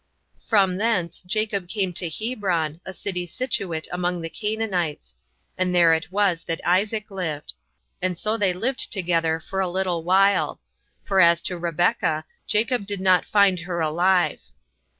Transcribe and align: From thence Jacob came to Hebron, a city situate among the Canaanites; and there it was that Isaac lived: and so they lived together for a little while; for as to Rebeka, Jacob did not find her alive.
From 0.47 0.77
thence 0.77 1.21
Jacob 1.27 1.67
came 1.67 1.93
to 1.93 2.09
Hebron, 2.09 2.81
a 2.87 2.91
city 2.91 3.27
situate 3.27 3.87
among 3.91 4.21
the 4.21 4.31
Canaanites; 4.31 5.15
and 5.59 5.75
there 5.75 5.93
it 5.93 6.11
was 6.11 6.43
that 6.45 6.59
Isaac 6.65 7.11
lived: 7.11 7.53
and 8.01 8.17
so 8.17 8.35
they 8.35 8.51
lived 8.51 8.91
together 8.91 9.39
for 9.39 9.59
a 9.59 9.69
little 9.69 10.03
while; 10.03 10.59
for 11.03 11.19
as 11.21 11.39
to 11.43 11.55
Rebeka, 11.59 12.23
Jacob 12.47 12.87
did 12.87 12.99
not 12.99 13.25
find 13.25 13.59
her 13.59 13.79
alive. 13.79 14.39